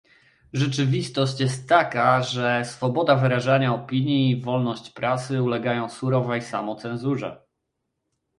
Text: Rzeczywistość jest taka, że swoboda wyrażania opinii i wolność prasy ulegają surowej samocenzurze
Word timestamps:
Rzeczywistość 0.53 1.39
jest 1.39 1.69
taka, 1.69 2.23
że 2.23 2.65
swoboda 2.65 3.15
wyrażania 3.15 3.73
opinii 3.73 4.31
i 4.31 4.41
wolność 4.41 4.89
prasy 4.89 5.43
ulegają 5.43 5.89
surowej 5.89 6.41
samocenzurze 6.41 7.41